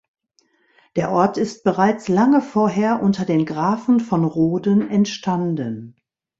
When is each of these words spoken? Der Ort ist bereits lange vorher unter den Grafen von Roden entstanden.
Der 0.95 1.11
Ort 1.11 1.37
ist 1.37 1.63
bereits 1.63 2.07
lange 2.07 2.41
vorher 2.41 3.03
unter 3.03 3.23
den 3.23 3.45
Grafen 3.45 3.99
von 3.99 4.23
Roden 4.25 4.89
entstanden. 4.89 5.95